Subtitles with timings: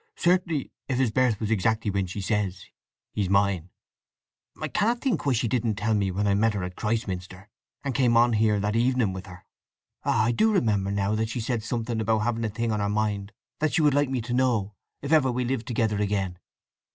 [0.15, 2.65] Certainly, if his birth was exactly when she says,
[3.13, 3.69] he's mine.
[4.59, 7.49] I cannot think why she didn't tell me when I met her at Christminster,
[7.83, 9.45] and came on here that evening with her!…
[10.03, 13.31] Ah—I do remember now that she said something about having a thing on her mind
[13.59, 16.39] that she would like me to know, if ever we lived together again."